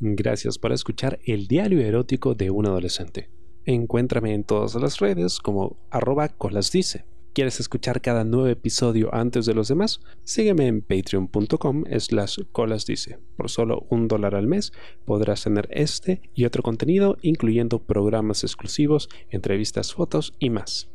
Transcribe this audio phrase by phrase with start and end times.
[0.00, 3.30] Gracias por escuchar el diario erótico de un adolescente.
[3.64, 7.04] Encuéntrame en todas las redes como arroba colasdice.
[7.34, 10.00] ¿Quieres escuchar cada nuevo episodio antes de los demás?
[10.24, 13.18] Sígueme en patreon.com slash colasdice.
[13.36, 14.72] Por solo un dólar al mes
[15.04, 20.90] podrás tener este y otro contenido, incluyendo programas exclusivos, entrevistas, fotos y más.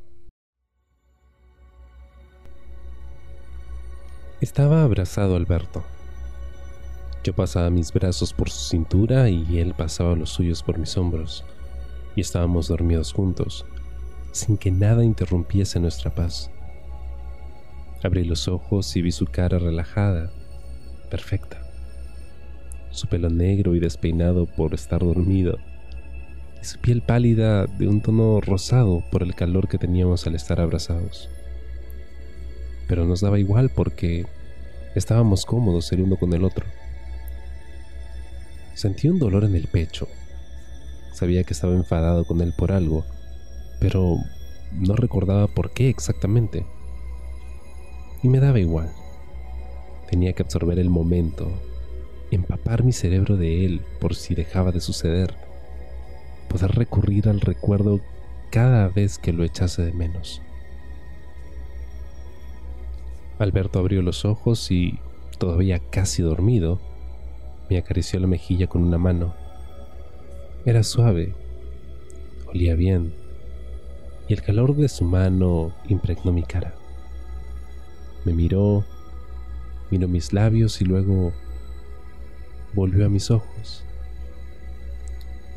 [4.42, 5.84] Estaba abrazado Alberto.
[7.24, 11.46] Yo pasaba mis brazos por su cintura y él pasaba los suyos por mis hombros,
[12.18, 13.66] y estábamos dormidos juntos,
[14.34, 16.52] sin que nada interrumpiese nuestra paz.
[18.04, 20.34] Abrí los ojos y vi su cara relajada,
[21.10, 21.62] perfecta.
[22.92, 25.60] Su pelo negro y despeinado por estar dormido,
[26.62, 30.60] y su piel pálida de un tono rosado por el calor que teníamos al estar
[30.60, 31.30] abrazados.
[32.90, 34.26] Pero nos daba igual porque
[34.94, 36.66] estábamos cómodos el uno con el otro.
[38.74, 40.08] Sentí un dolor en el pecho.
[41.14, 43.06] Sabía que estaba enfadado con él por algo,
[43.80, 44.18] pero
[44.72, 46.66] no recordaba por qué exactamente.
[48.24, 48.92] Y me daba igual.
[50.10, 51.52] Tenía que absorber el momento,
[52.32, 55.36] empapar mi cerebro de él por si dejaba de suceder,
[56.50, 58.00] poder recurrir al recuerdo
[58.50, 60.42] cada vez que lo echase de menos.
[63.40, 65.00] Alberto abrió los ojos y,
[65.38, 66.80] todavía casi dormido,
[67.74, 69.34] me acarició la mejilla con una mano.
[70.64, 71.34] Era suave,
[72.46, 73.16] olía bien,
[74.28, 76.76] y el calor de su mano impregnó mi cara.
[78.26, 78.86] Me miró,
[79.90, 81.34] miró mis labios y luego
[82.76, 83.84] volvió a mis ojos.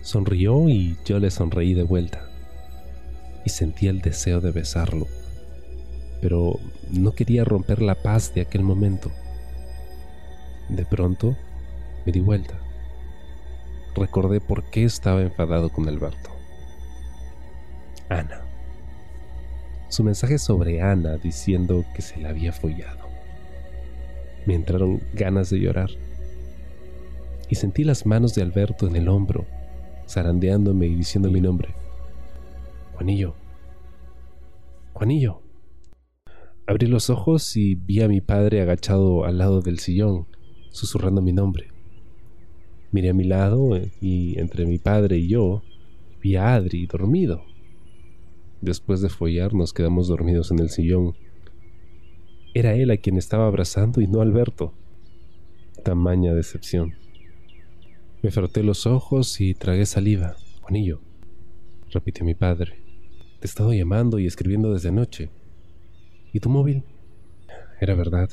[0.01, 2.31] Sonrió y yo le sonreí de vuelta,
[3.45, 5.07] y sentí el deseo de besarlo,
[6.23, 6.59] pero
[6.91, 9.13] no quería romper la paz de aquel momento.
[10.71, 11.37] De pronto,
[12.07, 12.55] me di vuelta.
[13.97, 16.31] Recordé por qué estaba enfadado con Alberto.
[18.09, 18.43] Ana.
[19.89, 23.07] Su mensaje sobre Ana diciendo que se la había follado.
[24.47, 25.91] Me entraron ganas de llorar.
[27.49, 29.45] Y sentí las manos de Alberto en el hombro,
[30.09, 31.75] zarandeándome y diciendo mi nombre.
[32.95, 33.35] Juanillo.
[34.93, 35.43] Juanillo.
[36.69, 40.27] Abrí los ojos y vi a mi padre agachado al lado del sillón,
[40.71, 41.76] susurrando mi nombre.
[42.97, 45.63] Miré a mi lado eh, y entre mi padre y yo
[46.23, 47.45] vi a Adri dormido.
[48.63, 51.15] Después de follar nos quedamos dormidos en el sillón.
[52.55, 54.73] Era él a quien estaba abrazando y no Alberto.
[55.85, 56.95] Tamaña decepción.
[58.23, 60.37] Me froté los ojos y tragué saliva.
[60.63, 61.03] Juanillo,
[61.91, 62.77] repitió mi padre.
[63.41, 65.29] Te he estado llamando y escribiendo desde anoche.
[66.33, 66.83] ¿Y tu móvil?
[67.79, 68.31] Era verdad.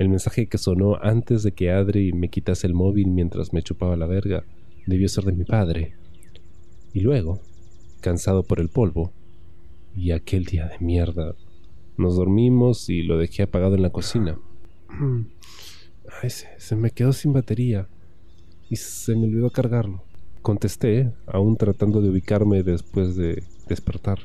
[0.00, 3.98] El mensaje que sonó antes de que Adri me quitase el móvil mientras me chupaba
[3.98, 4.46] la verga
[4.86, 5.92] debió ser de mi padre.
[6.94, 7.42] Y luego,
[8.00, 9.12] cansado por el polvo,
[9.94, 11.34] y aquel día de mierda,
[11.98, 14.38] nos dormimos y lo dejé apagado en la cocina.
[16.22, 17.86] Ay, se, me quedó sin batería
[18.70, 20.02] y se me olvidó cargarlo.
[20.40, 24.20] Contesté, aún tratando de ubicarme después de despertar.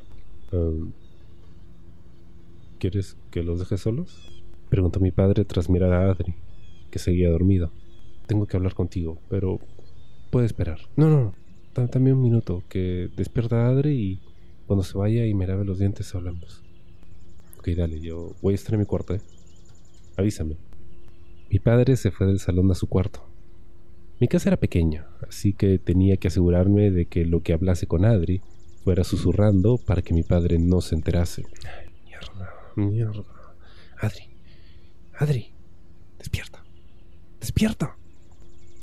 [2.79, 4.44] ¿Quieres que los deje solos?
[4.75, 6.35] Preguntó mi padre tras mirar a Adri,
[6.91, 7.71] que seguía dormido.
[8.27, 9.61] Tengo que hablar contigo, pero
[10.31, 10.79] puede esperar.
[10.97, 11.33] No, no,
[11.73, 11.87] no.
[11.87, 14.19] También un minuto, que despierta a Adri y
[14.67, 16.61] cuando se vaya y me lave los dientes hablamos.
[17.57, 19.21] Ok, dale, yo voy a estar en mi cuarto, ¿eh?
[20.17, 20.57] Avísame.
[21.49, 23.23] Mi padre se fue del salón a su cuarto.
[24.19, 28.03] Mi casa era pequeña, así que tenía que asegurarme de que lo que hablase con
[28.03, 28.41] Adri
[28.83, 31.45] fuera susurrando para que mi padre no se enterase.
[31.63, 33.23] Ay, mierda, mierda.
[34.01, 34.34] Adri,
[35.17, 35.53] Adri,
[36.17, 36.61] despierta.
[37.39, 37.95] Despierta.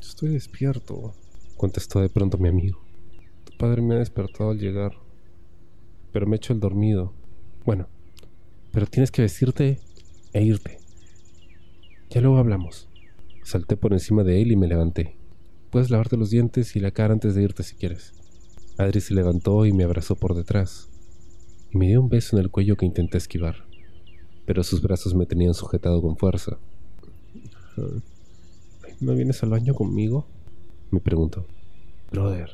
[0.00, 1.12] Estoy despierto,
[1.58, 2.82] contestó de pronto mi amigo.
[3.44, 4.92] Tu padre me ha despertado al llegar,
[6.10, 7.12] pero me he el dormido.
[7.66, 7.86] Bueno,
[8.72, 9.78] pero tienes que vestirte
[10.32, 10.78] e irte.
[12.08, 12.88] Ya luego hablamos.
[13.44, 15.18] Salté por encima de él y me levanté.
[15.70, 18.14] Puedes lavarte los dientes y la cara antes de irte si quieres.
[18.78, 20.88] Adri se levantó y me abrazó por detrás,
[21.70, 23.70] y me dio un beso en el cuello que intenté esquivar
[24.52, 26.58] pero sus brazos me tenían sujetado con fuerza.
[29.00, 30.26] ¿No vienes al baño conmigo?
[30.90, 31.46] Me preguntó.
[32.10, 32.50] Brother,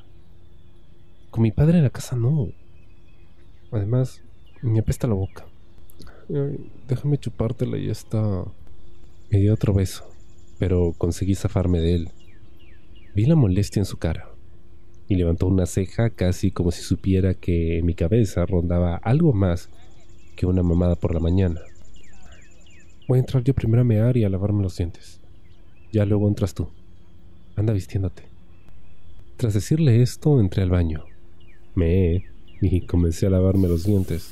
[1.32, 2.50] con mi padre en la casa no.
[3.72, 4.22] Además,
[4.62, 5.44] me apesta la boca.
[6.86, 8.44] déjame chupártela y ya está.
[9.32, 10.08] Me dio otro beso,
[10.60, 12.10] pero conseguí zafarme de él.
[13.16, 14.30] Vi la molestia en su cara
[15.08, 19.68] y levantó una ceja casi como si supiera que en mi cabeza rondaba algo más
[20.36, 21.60] que una mamada por la mañana.
[23.08, 25.18] Voy a entrar yo primero a mear y a lavarme los dientes.
[25.90, 26.68] Ya luego entras tú.
[27.56, 28.24] Anda vistiéndote.
[29.38, 31.06] Tras decirle esto, entré al baño.
[31.74, 32.26] Me
[32.60, 34.30] y comencé a lavarme los dientes.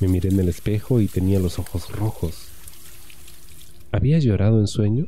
[0.00, 2.48] Me miré en el espejo y tenía los ojos rojos.
[3.90, 5.06] ¿Había llorado en sueño?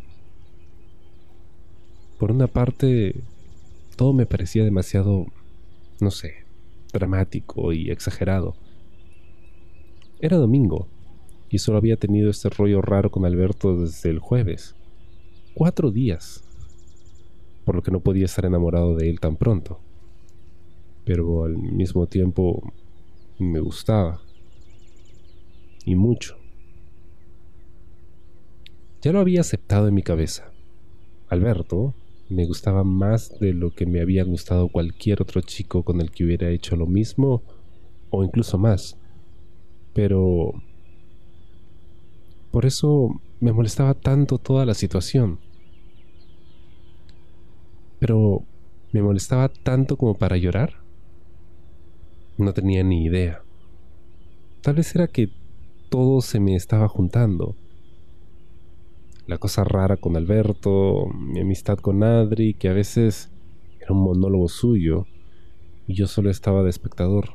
[2.19, 3.15] Por una parte,
[3.95, 5.27] todo me parecía demasiado,
[6.01, 6.47] no sé,
[6.95, 8.57] dramático y exagerado.
[10.19, 10.89] Era domingo
[11.55, 14.75] y solo había tenido este rollo raro con Alberto desde el jueves.
[15.55, 16.43] Cuatro días.
[17.65, 19.79] Por lo que no podía estar enamorado de él tan pronto.
[21.05, 22.61] Pero al mismo tiempo
[23.39, 24.21] me gustaba.
[25.85, 26.37] Y mucho.
[29.01, 30.51] Ya lo había aceptado en mi cabeza.
[31.29, 31.95] Alberto
[32.31, 36.25] me gustaba más de lo que me había gustado cualquier otro chico con el que
[36.25, 37.45] hubiera hecho lo mismo
[38.11, 38.99] o incluso más.
[39.93, 40.53] Pero...
[42.55, 45.41] Por eso me molestaba tanto toda la situación.
[47.99, 48.45] Pero...
[48.93, 50.75] ¿Me molestaba tanto como para llorar?
[52.39, 53.43] No tenía ni idea.
[54.61, 55.33] Tal vez era que
[55.89, 57.57] todo se me estaba juntando
[59.27, 63.33] la cosa rara con Alberto, mi amistad con Adri, que a veces
[63.81, 65.09] era un monólogo suyo
[65.89, 67.31] y yo solo estaba de espectador.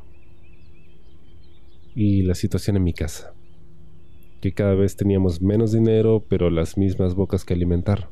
[1.94, 3.34] Y la situación en mi casa,
[4.42, 8.10] que cada vez teníamos menos dinero, pero las mismas bocas que alimentar.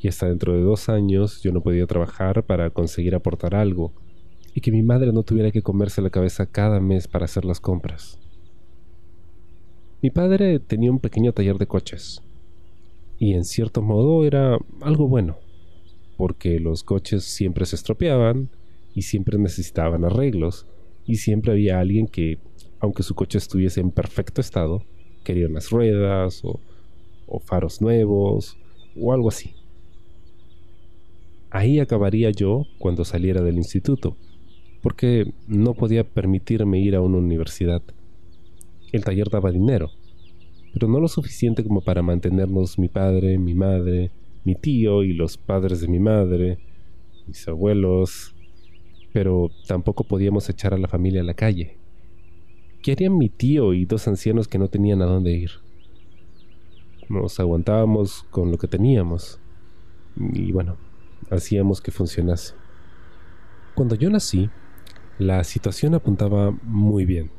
[0.00, 3.92] Y hasta dentro de dos años yo no podía trabajar para conseguir aportar algo,
[4.54, 7.60] y que mi madre no tuviera que comerse la cabeza cada mes para hacer las
[7.60, 8.18] compras.
[10.02, 12.20] Mi padre tenía un pequeño taller de coches.
[13.18, 15.38] Y en cierto modo era algo bueno,
[16.16, 18.50] porque los coches siempre se estropeaban
[18.94, 20.66] y siempre necesitaban arreglos,
[21.06, 22.38] y siempre había alguien que,
[22.84, 24.82] aunque su coche estuviese en perfecto estado,
[25.24, 26.60] quería unas ruedas o,
[27.26, 28.56] o faros nuevos
[28.98, 29.54] o algo así.
[31.50, 34.16] Ahí acabaría yo cuando saliera del instituto,
[34.82, 37.82] porque no podía permitirme ir a una universidad
[38.96, 39.90] el taller daba dinero,
[40.72, 44.12] pero no lo suficiente como para mantenernos mi padre, mi madre,
[44.44, 46.58] mi tío y los padres de mi madre,
[47.26, 48.36] mis abuelos,
[49.12, 51.76] pero tampoco podíamos echar a la familia a la calle.
[52.84, 55.52] ¿Qué harían mi tío y dos ancianos que no tenían a dónde ir?
[57.08, 59.40] Nos aguantábamos con lo que teníamos
[60.18, 60.76] y bueno,
[61.30, 62.52] hacíamos que funcionase.
[63.74, 64.50] Cuando yo nací,
[65.18, 67.30] la situación apuntaba muy bien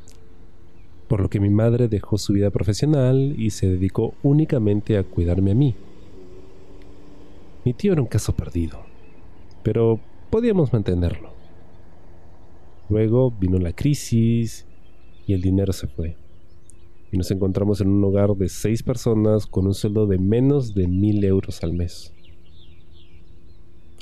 [1.06, 5.52] por lo que mi madre dejó su vida profesional y se dedicó únicamente a cuidarme
[5.52, 5.76] a mí.
[7.64, 8.80] Mi tío era un caso perdido,
[9.62, 11.30] pero podíamos mantenerlo.
[12.88, 14.66] Luego vino la crisis
[15.26, 16.16] y el dinero se fue.
[17.12, 20.88] Y nos encontramos en un hogar de seis personas con un sueldo de menos de
[20.88, 22.12] mil euros al mes.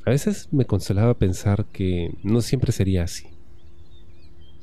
[0.06, 3.26] A veces me consolaba pensar que no siempre sería así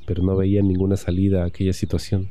[0.06, 2.30] pero no veía ninguna salida a aquella situación.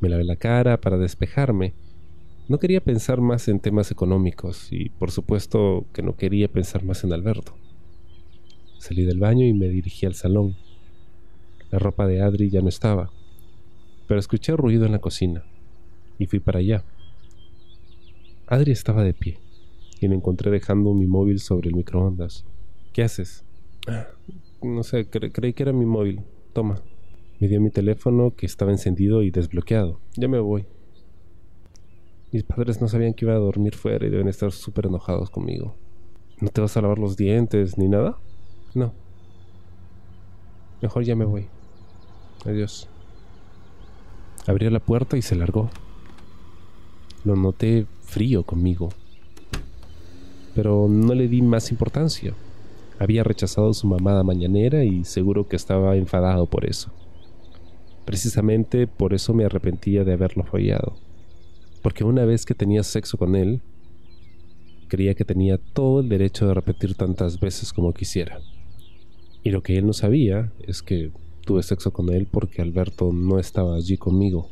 [0.00, 1.74] Me lavé la cara para despejarme.
[2.48, 7.04] No quería pensar más en temas económicos y por supuesto que no quería pensar más
[7.04, 7.54] en Alberto.
[8.78, 10.56] Salí del baño y me dirigí al salón.
[11.72, 13.10] La ropa de Adri ya no estaba,
[14.06, 15.42] pero escuché ruido en la cocina
[16.18, 16.84] y fui para allá.
[18.46, 19.38] Adri estaba de pie
[19.98, 22.44] y me encontré dejando mi móvil sobre el microondas.
[22.92, 23.46] ¿Qué haces?
[24.62, 26.20] No sé, creí que era mi móvil.
[26.52, 26.82] Toma.
[27.40, 29.98] Me dio mi teléfono que estaba encendido y desbloqueado.
[30.14, 30.66] Ya me voy.
[32.32, 35.74] Mis padres no sabían que iba a dormir fuera y deben estar súper enojados conmigo.
[36.38, 38.18] ¿No te vas a lavar los dientes ni nada?
[38.74, 38.92] No.
[40.82, 41.48] Mejor ya me voy.
[42.44, 42.88] Adiós.
[44.46, 45.70] Abrió la puerta y se largó.
[47.24, 48.88] Lo noté frío conmigo.
[50.54, 52.34] Pero no le di más importancia.
[52.98, 56.90] Había rechazado su mamada mañanera y seguro que estaba enfadado por eso.
[58.04, 60.96] Precisamente por eso me arrepentía de haberlo follado.
[61.82, 63.60] Porque una vez que tenía sexo con él,
[64.88, 68.40] creía que tenía todo el derecho de repetir tantas veces como quisiera.
[69.44, 73.38] Y lo que él no sabía es que tuve sexo con él porque Alberto no
[73.38, 74.48] estaba allí conmigo.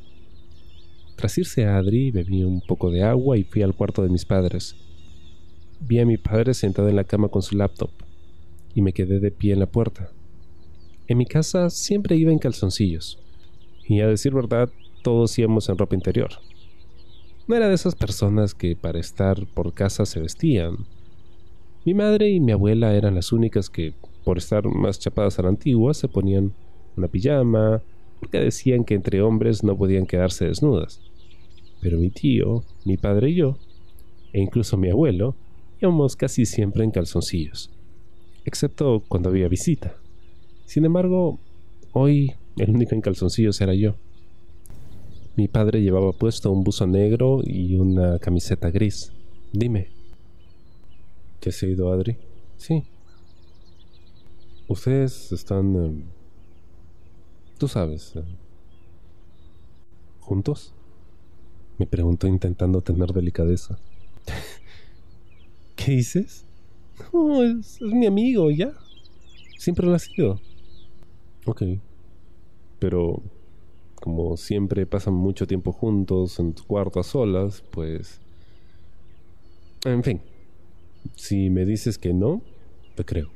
[1.17, 4.25] Tras irse a Adri, bebí un poco de agua y fui al cuarto de mis
[4.25, 4.77] padres.
[5.81, 7.91] Vi a mi padre sentado en la cama con su laptop
[8.75, 10.11] y me quedé de pie en la puerta.
[11.09, 13.19] En mi casa siempre iba en calzoncillos,
[13.87, 14.71] y a decir verdad,
[15.03, 16.31] todos íbamos en ropa interior.
[17.49, 20.87] No era de esas personas que para estar por casa se vestían.
[21.85, 23.93] Mi madre y mi abuela eran las únicas que,
[24.25, 26.53] por estar más chapadas a la antigua, se ponían
[26.97, 27.83] una pijama,
[28.19, 31.01] porque decían que entre hombres no podían quedarse desnudas.
[31.81, 33.57] Pero mi tío, mi padre y yo,
[34.33, 35.35] e incluso mi abuelo,
[35.81, 37.71] íbamos casi siempre en calzoncillos,
[38.45, 39.97] excepto cuando había visita.
[40.67, 41.39] Sin embargo,
[41.93, 43.95] hoy el único en calzoncillos era yo.
[45.37, 49.13] Mi padre llevaba puesto un buzo negro y una camiseta gris.
[49.53, 49.89] Dime.
[51.41, 52.17] ¿Qué ha ido, Adri?
[52.59, 52.85] Sí.
[54.69, 55.75] Ustedes están...
[55.75, 56.03] Em,
[57.61, 58.17] tú sabes.
[58.17, 58.25] Em,
[60.19, 60.73] ¿Juntos?
[61.79, 63.79] Me preguntó intentando tener delicadeza.
[65.77, 66.47] ¿Qué dices?
[67.13, 68.73] No, es, mi amigo, ya.
[69.59, 70.41] Siempre lo ha sido.
[71.45, 71.63] Ok.
[72.79, 73.23] Pero
[73.95, 78.21] como siempre pasan mucho tiempo juntos en tu cuarto a solas, pues...
[79.85, 80.23] En fin.
[81.15, 82.41] Si me dices que no,
[82.95, 83.29] te creo.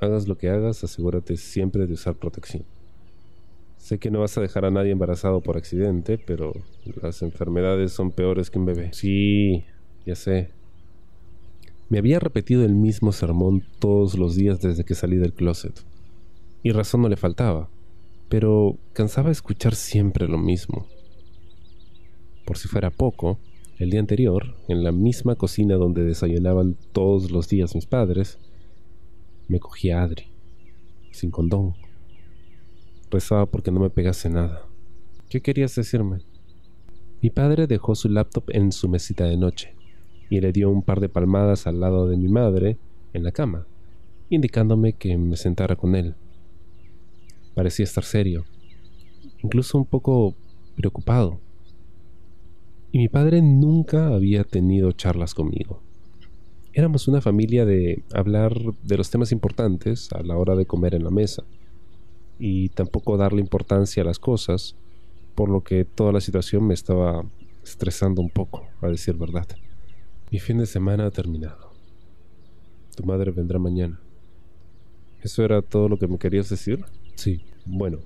[0.00, 2.64] Hagas lo que hagas, asegúrate siempre de usar protección.
[3.86, 6.52] Sé que no vas a dejar a nadie embarazado por accidente, pero
[7.00, 8.92] las enfermedades son peores que un bebé.
[8.92, 9.62] Sí,
[10.04, 10.50] ya sé.
[11.88, 15.84] Me había repetido el mismo sermón todos los días desde que salí del closet.
[16.64, 17.70] Y razón no le faltaba,
[18.28, 20.88] pero cansaba escuchar siempre lo mismo.
[22.44, 23.38] Por si fuera poco,
[23.78, 28.40] el día anterior, en la misma cocina donde desayunaban todos los días mis padres,
[29.46, 30.24] me cogí a Adri,
[31.12, 31.85] sin condón.
[33.10, 34.66] Rezaba porque no me pegase nada.
[35.28, 36.18] ¿Qué querías decirme?
[37.22, 39.74] Mi padre dejó su laptop en su mesita de noche
[40.28, 42.78] y le dio un par de palmadas al lado de mi madre
[43.12, 43.66] en la cama,
[44.28, 46.14] indicándome que me sentara con él.
[47.54, 48.44] Parecía estar serio,
[49.42, 50.34] incluso un poco
[50.76, 51.40] preocupado.
[52.92, 55.82] Y mi padre nunca había tenido charlas conmigo.
[56.72, 61.04] Éramos una familia de hablar de los temas importantes a la hora de comer en
[61.04, 61.44] la mesa,
[62.38, 64.76] y tampoco darle importancia a las cosas,
[65.34, 67.24] por lo que toda la situación me estaba
[67.62, 69.46] estresando un poco, a decir verdad.
[70.30, 71.72] Mi fin de semana ha terminado.
[72.96, 74.00] Tu madre vendrá mañana.
[75.22, 76.84] ¿Eso era todo lo que me querías decir?
[77.14, 77.42] Sí.
[77.64, 77.98] Bueno,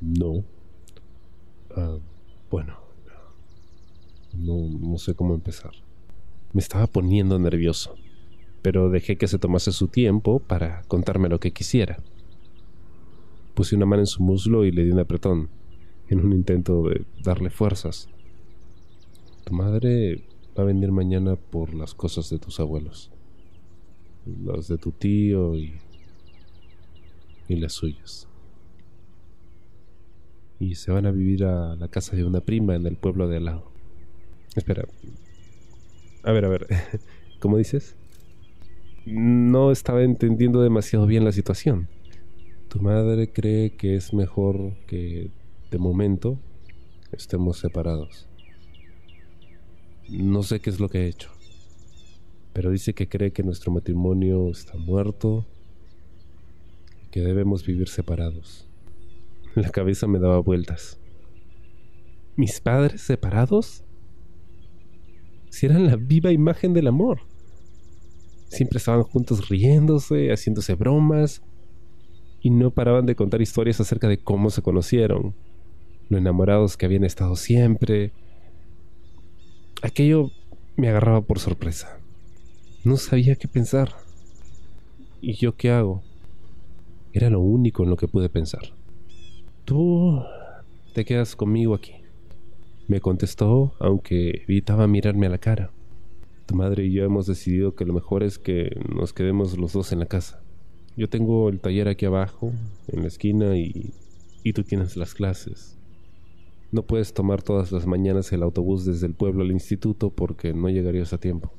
[0.00, 0.44] no.
[1.76, 1.98] Ah,
[2.50, 2.78] bueno,
[4.32, 5.72] no, no sé cómo empezar.
[6.52, 7.94] Me estaba poniendo nervioso,
[8.62, 11.98] pero dejé que se tomase su tiempo para contarme lo que quisiera.
[13.58, 15.48] Puse una mano en su muslo y le di un apretón,
[16.06, 18.08] en un intento de darle fuerzas.
[19.42, 20.22] Tu madre
[20.56, 23.10] va a venir mañana por las cosas de tus abuelos,
[24.44, 25.72] las de tu tío y,
[27.48, 28.28] y las suyas.
[30.60, 33.38] Y se van a vivir a la casa de una prima en el pueblo de
[33.38, 33.72] al lado.
[34.54, 34.86] Espera.
[36.22, 36.68] A ver, a ver.
[37.40, 37.96] ¿Cómo dices?
[39.04, 41.88] No estaba entendiendo demasiado bien la situación.
[42.68, 45.30] Tu madre cree que es mejor que,
[45.70, 46.38] de momento,
[47.12, 48.28] estemos separados.
[50.10, 51.30] No sé qué es lo que he hecho,
[52.52, 55.46] pero dice que cree que nuestro matrimonio está muerto
[57.10, 58.66] que debemos vivir separados.
[59.54, 60.98] La cabeza me daba vueltas.
[62.36, 63.82] ¿Mis padres separados?
[65.48, 67.20] Si eran la viva imagen del amor.
[68.48, 71.42] Siempre estaban juntos riéndose, haciéndose bromas,
[72.40, 75.34] y no paraban de contar historias acerca de cómo se conocieron,
[76.08, 78.12] lo enamorados que habían estado siempre,
[79.80, 80.32] Aquello
[80.76, 82.00] me agarraba por sorpresa.
[82.82, 83.94] No sabía qué pensar.
[85.20, 86.02] ¿Y yo qué hago?
[87.12, 88.62] Era lo único en lo que pude pensar.
[89.64, 90.20] Tú
[90.94, 91.92] te quedas conmigo aquí.
[92.88, 95.70] Me contestó, aunque evitaba mirarme a la cara.
[96.46, 99.92] Tu madre y yo hemos decidido que lo mejor es que nos quedemos los dos
[99.92, 100.42] en la casa.
[100.98, 102.52] Yo tengo el taller aquí abajo,
[102.88, 103.94] en la esquina, y,
[104.42, 105.78] y tú tienes las clases.
[106.72, 110.68] No puedes tomar todas las mañanas el autobús desde el pueblo al instituto porque no
[110.68, 111.52] llegarías a tiempo.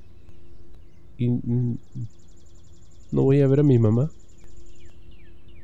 [1.17, 4.12] ¿Y no voy a ver a mi mamá?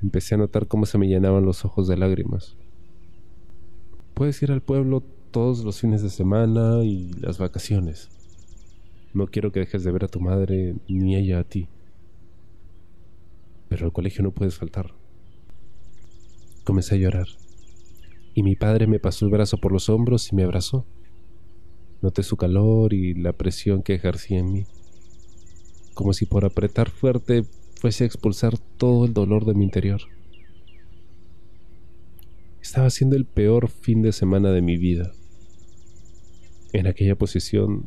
[0.01, 2.55] Empecé a notar cómo se me llenaban los ojos de lágrimas.
[4.13, 8.09] Puedes ir al pueblo todos los fines de semana y las vacaciones.
[9.13, 11.67] No quiero que dejes de ver a tu madre ni ella a ti.
[13.69, 14.93] Pero al colegio no puedes faltar.
[16.63, 17.27] Comencé a llorar
[18.35, 20.85] y mi padre me pasó el brazo por los hombros y me abrazó.
[22.01, 24.65] Noté su calor y la presión que ejercía en mí,
[25.93, 27.45] como si por apretar fuerte
[27.79, 30.01] fuese a expulsar todo el dolor de mi interior.
[32.61, 35.13] Estaba siendo el peor fin de semana de mi vida.
[36.73, 37.85] En aquella posición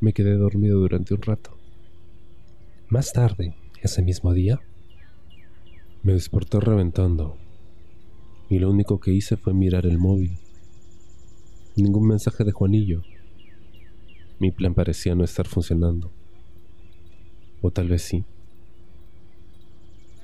[0.00, 1.56] me quedé dormido durante un rato.
[2.88, 4.60] Más tarde, ese mismo día,
[6.04, 7.38] me despertó reventando
[8.50, 10.36] y lo único que hice fue mirar el móvil.
[11.76, 13.02] Ningún mensaje de Juanillo.
[14.38, 16.12] Mi plan parecía no estar funcionando.
[17.62, 18.22] O tal vez sí.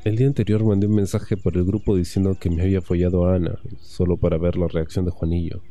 [0.04, 3.36] El día anterior mandé un mensaje por el grupo diciendo que me había follado a
[3.36, 5.62] Ana, solo para ver la reacción de Juanillo.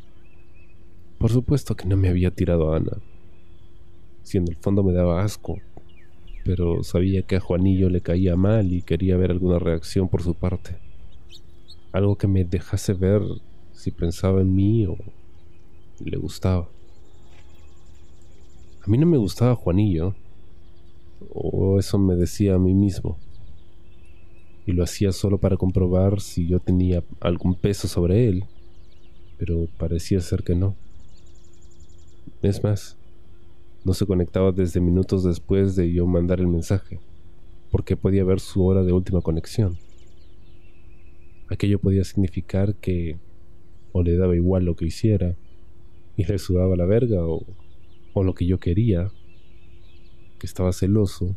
[1.19, 2.97] Por supuesto que no me había tirado a Ana.
[4.23, 5.59] Si en el fondo me daba asco,
[6.43, 10.33] pero sabía que a Juanillo le caía mal y quería ver alguna reacción por su
[10.33, 10.77] parte.
[11.91, 13.21] Algo que me dejase ver
[13.73, 14.97] si pensaba en mí o
[15.99, 16.69] le gustaba.
[18.85, 20.15] A mí no me gustaba Juanillo,
[21.33, 23.17] o eso me decía a mí mismo.
[24.65, 28.45] Y lo hacía solo para comprobar si yo tenía algún peso sobre él,
[29.37, 30.75] pero parecía ser que no.
[32.41, 32.97] Es más,
[33.83, 36.99] no se conectaba desde minutos después de yo mandar el mensaje,
[37.71, 39.77] porque podía ver su hora de última conexión.
[41.49, 43.17] Aquello podía significar que
[43.91, 45.35] o le daba igual lo que hiciera
[46.15, 47.45] y le sudaba la verga o,
[48.13, 49.11] o lo que yo quería,
[50.37, 51.35] que estaba celoso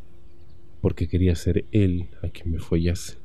[0.80, 3.16] porque quería ser él a quien me follase.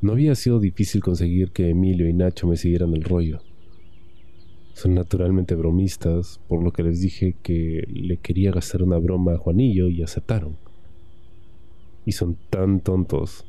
[0.00, 3.40] No había sido difícil conseguir que Emilio y Nacho me siguieran el rollo.
[4.76, 9.38] Son naturalmente bromistas, por lo que les dije que le quería gastar una broma a
[9.38, 10.58] Juanillo y aceptaron.
[12.04, 13.46] Y son tan tontos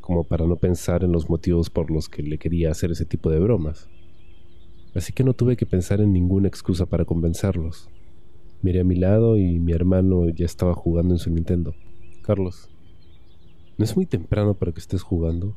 [0.00, 3.28] como para no pensar en los motivos por los que le quería hacer ese tipo
[3.28, 3.90] de bromas.
[4.94, 7.90] Así que no tuve que pensar en ninguna excusa para convencerlos.
[8.62, 11.74] Miré a mi lado y mi hermano ya estaba jugando en su Nintendo.
[12.22, 12.70] Carlos,
[13.76, 15.54] ¿no es muy temprano para que estés jugando?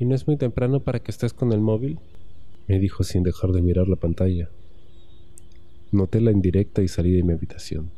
[0.00, 2.00] ¿Y no es muy temprano para que estés con el móvil?
[2.70, 4.48] Me dijo sin dejar de mirar la pantalla.
[5.90, 7.90] Noté la indirecta y salí de mi habitación.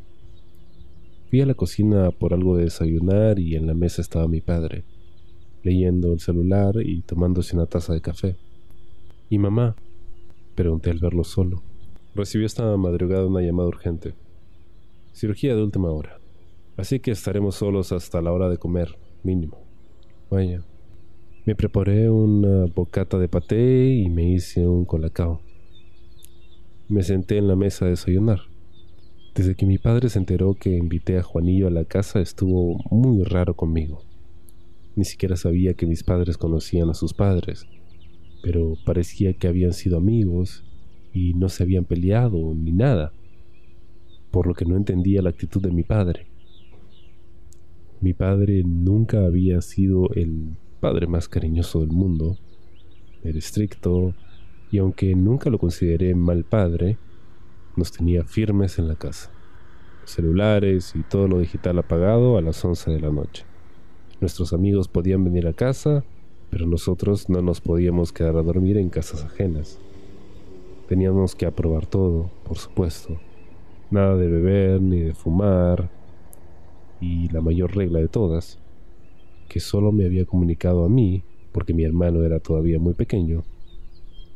[1.28, 4.84] Fui a la cocina por algo de desayunar y en la mesa estaba mi padre,
[5.62, 8.36] leyendo el celular y tomándose una taza de café.
[9.28, 9.76] ¿Y mamá?
[10.54, 11.62] Pregunté al verlo solo.
[12.14, 14.14] Recibió esta madrugada una llamada urgente.
[15.12, 16.18] Cirugía de última hora.
[16.78, 19.58] Así que estaremos solos hasta la hora de comer, mínimo.
[20.30, 20.64] Vaya,
[21.44, 25.40] me preparé una bocata de paté y me hice un colacao.
[26.88, 28.42] Me senté en la mesa a desayunar.
[29.35, 33.24] Desde que mi padre se enteró que invité a Juanillo a la casa estuvo muy
[33.24, 34.05] raro conmigo.
[34.94, 37.66] Ni siquiera sabía que mis padres conocían a sus padres,
[38.42, 40.64] pero parecía que habían sido amigos
[41.12, 43.12] y no se habían peleado ni nada,
[44.31, 46.26] por lo que no entendía la actitud de mi padre.
[48.00, 52.37] Mi padre nunca había sido el padre más cariñoso del mundo.
[53.23, 54.14] Era estricto
[54.73, 56.99] y aunque nunca lo consideré mal padre,
[57.77, 59.31] nos tenía firmes en la casa.
[60.05, 63.45] Celulares y todo lo digital apagado a las 11 de la noche.
[64.21, 66.03] Nuestros amigos podían venir a casa,
[66.51, 69.79] pero nosotros no nos podíamos quedar a dormir en casas ajenas.
[70.88, 73.21] Teníamos que aprobar todo, por supuesto.
[73.92, 75.90] Nada de beber ni de fumar.
[77.01, 78.59] Y la mayor regla de todas,
[79.52, 83.44] que solo me había comunicado a mí, porque mi hermano era todavía muy pequeño,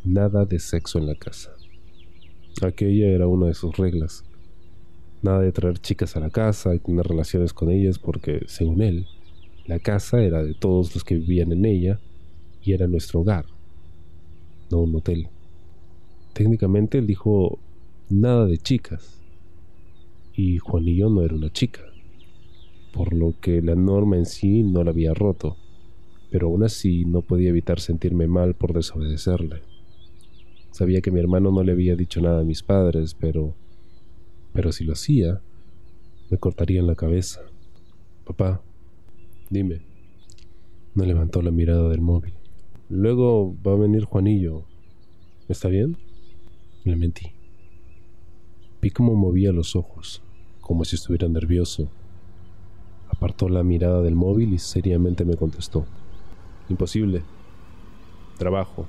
[0.05, 1.53] nada de sexo en la casa.
[2.61, 4.27] Aquella era una de sus reglas.
[5.23, 9.07] Nada de traer chicas a la casa y tener relaciones con ellas porque, según él,
[9.67, 11.99] la casa era de todos los que vivían en ella
[12.63, 13.47] y era nuestro hogar,
[14.71, 15.29] no un hotel.
[16.35, 17.59] Técnicamente él dijo
[18.11, 19.19] nada de chicas.
[20.35, 21.81] Y Juanillo no era una chica
[22.97, 25.59] por lo que la norma en sí no la había roto,
[26.31, 29.61] pero aún así no podía evitar sentirme mal por desobedecerle.
[30.71, 33.55] Sabía que mi hermano no le había dicho nada a mis padres, pero...
[34.55, 35.43] pero si lo hacía,
[36.31, 37.43] me cortarían la cabeza.
[38.25, 38.63] Papá,
[39.51, 39.83] dime.
[40.95, 42.33] No levantó la mirada del móvil.
[42.89, 44.65] Luego va a venir Juanillo.
[45.51, 45.99] ¿Está bien?
[46.85, 47.27] Le mentí.
[48.81, 50.23] Vi cómo movía los ojos,
[50.63, 51.91] como si estuviera nervioso
[53.09, 55.87] Apartó la mirada del móvil y seriamente me contestó.
[56.69, 57.23] Imposible.
[58.39, 58.87] Trabajo.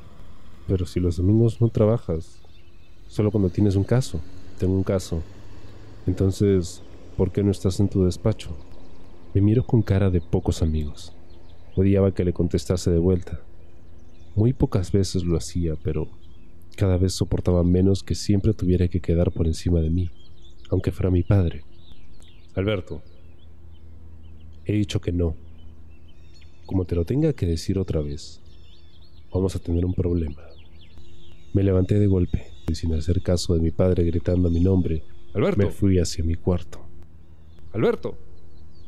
[0.67, 2.41] Pero si los domingos no trabajas,
[3.07, 4.19] solo cuando tienes un caso.
[4.59, 5.21] Tengo un caso.
[6.07, 6.81] Entonces,
[7.15, 8.55] ¿por qué no estás en tu despacho?
[9.33, 11.13] Me miro con cara de pocos amigos.
[11.75, 13.41] Odiaba que le contestase de vuelta.
[14.35, 16.07] Muy pocas veces lo hacía, pero
[16.75, 20.09] cada vez soportaba menos que siempre tuviera que quedar por encima de mí,
[20.69, 21.63] aunque fuera mi padre.
[22.55, 23.01] Alberto,
[24.67, 25.33] He dicho que no.
[26.65, 28.41] Como te lo tenga que decir otra vez,
[29.33, 30.43] vamos a tener un problema.
[31.53, 35.03] Me levanté de golpe y sin hacer caso de mi padre gritando mi nombre,
[35.33, 35.65] Alberto.
[35.65, 36.81] me fui hacia mi cuarto.
[37.71, 38.17] Alberto.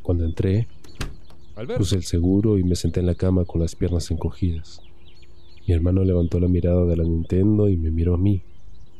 [0.01, 0.67] Cuando entré,
[1.77, 4.81] puse el seguro y me senté en la cama con las piernas encogidas.
[5.65, 8.43] Mi hermano levantó la mirada de la Nintendo y me miró a mí,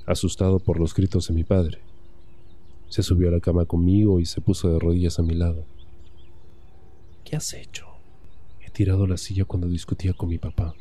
[0.06, 1.80] asustado por los gritos de mi padre.
[2.88, 5.66] Se subió a la cama conmigo y se puso de rodillas a mi lado.
[7.30, 7.86] ¿Qué has hecho?
[8.60, 10.74] He tirado la silla cuando discutía con mi papá.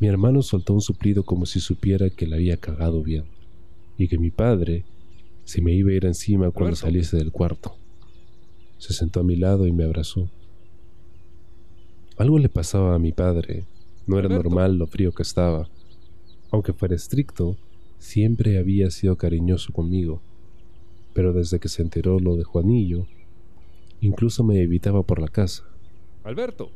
[0.00, 3.26] Mi hermano soltó un suplido como si supiera que la había cagado bien
[3.98, 4.86] y que mi padre
[5.44, 7.76] se me iba a ir encima cuando saliese del cuarto.
[8.78, 10.30] Se sentó a mi lado y me abrazó.
[12.16, 13.66] Algo le pasaba a mi padre.
[14.06, 15.68] No era normal lo frío que estaba.
[16.50, 17.58] Aunque fuera estricto,
[17.98, 20.22] siempre había sido cariñoso conmigo.
[21.12, 23.06] Pero desde que se enteró lo de Juanillo,
[24.00, 25.64] incluso me evitaba por la casa.
[26.24, 26.70] Alberto.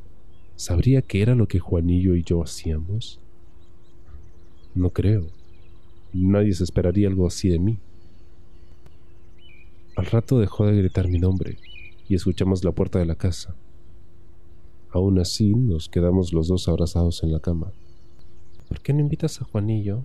[0.57, 3.21] ¿Sabría qué era lo que Juanillo y yo hacíamos?
[4.75, 5.27] No creo.
[6.13, 7.79] Nadie se esperaría algo así de mí.
[9.97, 11.59] Al rato dejó de gritar mi nombre
[12.09, 13.55] y escuchamos la puerta de la casa.
[14.91, 17.73] Aún así nos quedamos los dos abrazados en la cama.
[18.69, 20.05] ¿Por qué no invitas a Juanillo?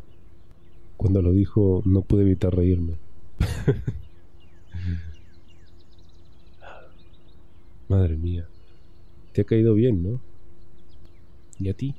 [0.97, 2.93] Cuando lo dijo no pude evitar reírme.
[7.89, 8.47] Madre mía,
[9.33, 10.21] te ha caído bien, ¿no?
[11.59, 11.95] ¿Y a ti?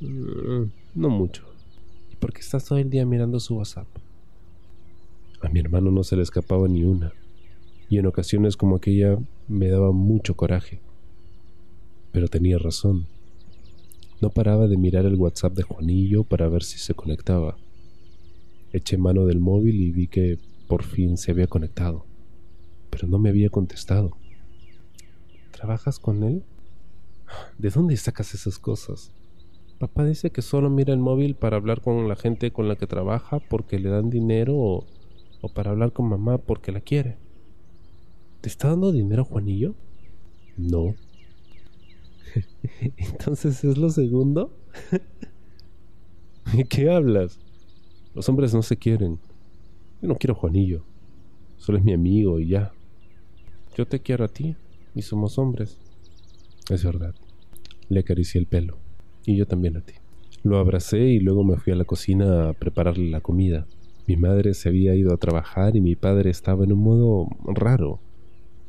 [0.00, 1.44] Mm, no mucho.
[2.10, 3.86] ¿Y por qué estás todo el día mirando su WhatsApp?
[5.42, 7.12] A mi hermano no se le escapaba ni una,
[7.90, 10.80] y en ocasiones como aquella me daba mucho coraje.
[12.10, 13.04] Pero tenía razón.
[14.22, 17.58] No paraba de mirar el WhatsApp de Juanillo para ver si se conectaba.
[18.72, 22.06] Eché mano del móvil y vi que por fin se había conectado,
[22.88, 24.16] pero no me había contestado.
[25.58, 26.44] ¿Trabajas con él?
[27.58, 29.10] ¿De dónde sacas esas cosas?
[29.80, 32.86] Papá dice que solo mira el móvil para hablar con la gente con la que
[32.86, 34.86] trabaja porque le dan dinero o,
[35.56, 37.16] para hablar con mamá porque la quiere.
[38.40, 39.74] ¿Te está dando dinero Juanillo?
[40.56, 40.94] No.
[42.96, 44.56] Entonces es lo segundo.
[46.54, 47.40] ¿De qué hablas?
[48.14, 49.18] Los hombres no se quieren.
[50.00, 50.84] Yo no quiero a Juanillo.
[51.56, 52.72] Solo es mi amigo y ya.
[53.76, 54.54] Yo te quiero a ti
[54.98, 55.78] y somos hombres.
[56.68, 57.14] Es verdad.
[57.88, 58.78] Le acaricié el pelo.
[59.24, 59.94] Y yo también a ti.
[60.42, 63.68] Lo abracé y luego me fui a la cocina a prepararle la comida.
[64.08, 68.00] Mi madre se había ido a trabajar y mi padre estaba en un modo raro.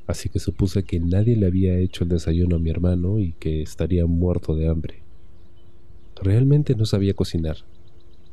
[0.05, 3.63] Así que supuse que nadie le había hecho el desayuno a mi hermano y que
[3.63, 5.01] estaría muerto de hambre.
[6.21, 7.57] Realmente no sabía cocinar,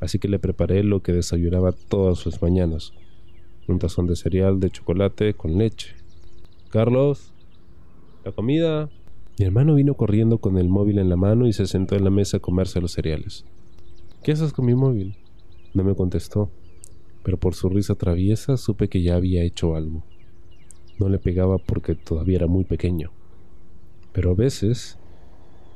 [0.01, 2.93] así que le preparé lo que desayunaba todas sus mañanas.
[3.69, 5.95] Un tazón de cereal de chocolate con leche.
[6.71, 7.33] Carlos,
[8.27, 8.91] la comida.
[9.39, 12.11] Mi hermano vino corriendo con el móvil en la mano y se sentó en la
[12.11, 13.45] mesa a comerse los cereales.
[14.25, 15.17] ¿Qué haces con mi móvil?
[15.75, 16.51] No me contestó,
[17.23, 20.03] pero por su risa traviesa supe que ya había hecho algo.
[20.99, 23.13] No le pegaba porque todavía era muy pequeño,
[24.13, 24.99] pero a veces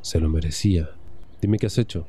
[0.00, 0.90] se lo merecía.
[1.40, 2.08] Dime qué has hecho.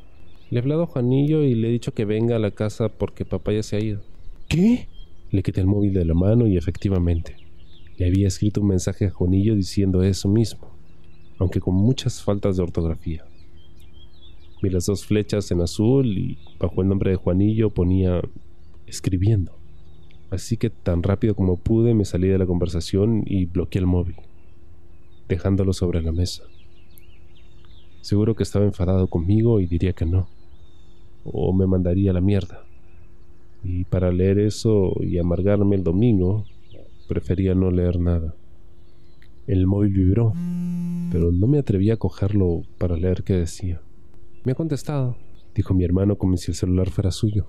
[0.49, 3.25] Le he hablado a Juanillo y le he dicho que venga a la casa porque
[3.25, 4.01] papá ya se ha ido.
[4.47, 4.87] ¿Qué?
[5.29, 7.35] Le quité el móvil de la mano y efectivamente,
[8.03, 10.71] había escrito un mensaje a Juanillo diciendo eso mismo,
[11.37, 13.25] aunque con muchas faltas de ortografía.
[14.61, 18.21] Vi las dos flechas en azul y bajo el nombre de Juanillo ponía
[18.85, 19.51] escribiendo.
[20.29, 24.15] Así que tan rápido como pude me salí de la conversación y bloqueé el móvil,
[25.27, 26.43] dejándolo sobre la mesa.
[28.01, 30.27] Seguro que estaba enfadado conmigo y diría que no,
[31.23, 32.65] o me mandaría a la mierda.
[33.63, 36.45] Y para leer eso y amargarme el domingo,
[37.11, 38.35] prefería no leer nada.
[39.45, 40.31] El móvil vibró,
[41.11, 43.81] pero no me atreví a cogerlo para leer qué decía.
[44.45, 45.17] Me ha contestado,
[45.53, 47.47] dijo mi hermano como si el celular fuera suyo.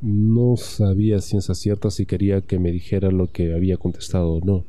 [0.00, 4.64] No sabía ciencia cierta si quería que me dijera lo que había contestado o no,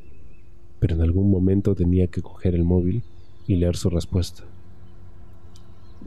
[0.78, 3.02] pero en algún momento tenía que coger el móvil
[3.47, 4.43] y leer su respuesta.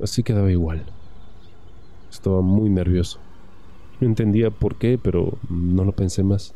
[0.01, 0.85] Así quedaba igual.
[2.09, 3.19] Estaba muy nervioso.
[4.01, 6.55] No entendía por qué, pero no lo pensé más.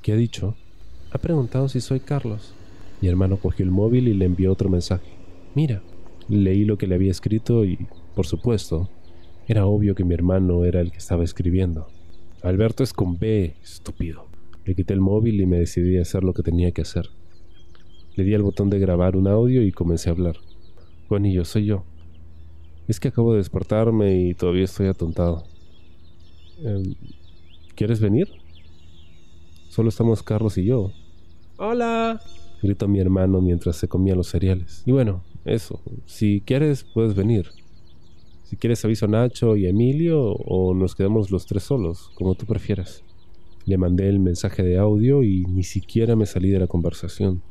[0.00, 0.56] ¿Qué ha dicho?
[1.12, 2.54] Ha preguntado si soy Carlos.
[3.00, 5.10] Mi hermano cogió el móvil y le envió otro mensaje.
[5.54, 5.82] Mira.
[6.28, 7.76] Leí lo que le había escrito y,
[8.14, 8.88] por supuesto,
[9.48, 11.88] era obvio que mi hermano era el que estaba escribiendo.
[12.40, 14.26] Alberto es con B, estúpido.
[14.64, 17.08] Le quité el móvil y me decidí a hacer lo que tenía que hacer.
[18.14, 20.36] Le di al botón de grabar un audio y comencé a hablar.
[21.08, 21.82] Juanillo, soy yo.
[22.86, 25.42] Es que acabo de despertarme y todavía estoy atontado.
[26.62, 26.94] Em,
[27.74, 28.28] ¿Quieres venir?
[29.68, 30.92] Solo estamos Carlos y yo.
[31.62, 32.18] ¡Hola!
[32.62, 34.82] Gritó mi hermano mientras se comía los cereales.
[34.86, 35.82] Y bueno, eso.
[36.06, 37.50] Si quieres, puedes venir.
[38.44, 42.46] Si quieres aviso a Nacho y Emilio o nos quedamos los tres solos, como tú
[42.46, 43.04] prefieras.
[43.66, 47.42] Le mandé el mensaje de audio y ni siquiera me salí de la conversación,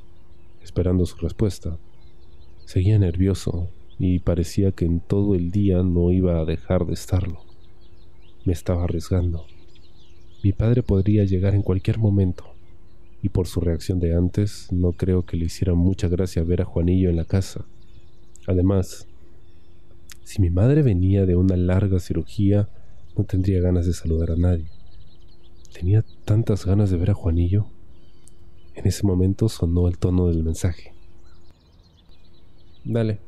[0.64, 1.78] esperando su respuesta.
[2.66, 3.70] Seguía nervioso
[4.00, 7.42] y parecía que en todo el día no iba a dejar de estarlo.
[8.44, 9.46] Me estaba arriesgando.
[10.42, 12.49] Mi padre podría llegar en cualquier momento
[13.22, 16.66] y por su reacción de antes, no creo que le hiciera mucha gracia ver a
[16.66, 17.66] Juanillo en la casa.
[18.48, 19.08] Además,
[20.24, 22.70] si mi madre venía de una larga cirugía,
[23.18, 24.66] no tendría ganas de saludar a nadie.
[25.74, 27.68] Tenía tantas ganas de ver a Juanillo.
[28.76, 30.94] En ese momento sonó el tono del mensaje.
[32.86, 33.20] Dale.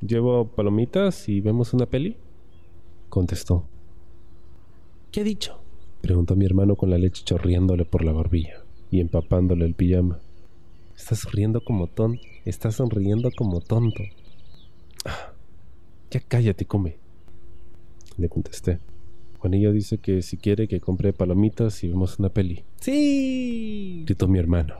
[0.00, 2.16] ¿Llevo palomitas y vemos una peli?
[3.08, 3.68] Contestó.
[5.12, 5.60] ¿Qué ha dicho?
[6.00, 8.61] Preguntó mi hermano con la leche chorriéndole por la barbilla
[8.92, 10.20] y empapándole el pijama.
[10.94, 12.22] Estás riendo como tonto.
[12.44, 14.02] Estás sonriendo como tonto.
[15.06, 15.32] Ah,
[16.10, 16.98] ya cállate, come.
[18.18, 18.78] Le contesté.
[19.38, 22.64] Juanillo dice que si quiere que compre palomitas y vemos una peli.
[22.80, 24.02] ¡Sí!
[24.04, 24.74] Gritó mi hermano.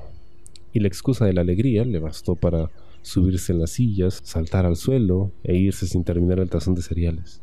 [0.74, 2.70] Y la excusa de la alegría le bastó para
[3.00, 7.40] subirse en las sillas, saltar al suelo e irse sin terminar el tazón de cereales.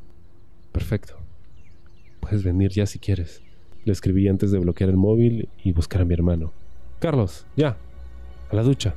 [0.71, 1.15] Perfecto.
[2.19, 3.41] Puedes venir ya si quieres.
[3.85, 6.53] Le escribí antes de bloquear el móvil y buscar a mi hermano.
[6.99, 7.77] Carlos, ya.
[8.51, 8.93] A la ducha.